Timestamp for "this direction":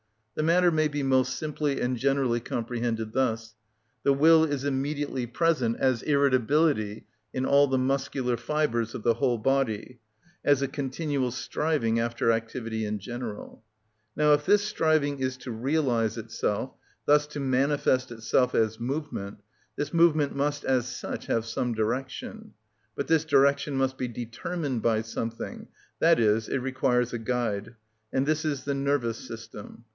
23.05-23.75